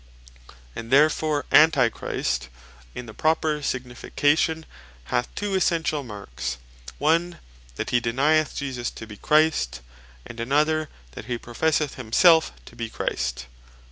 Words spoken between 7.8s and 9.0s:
he denyeth Jesus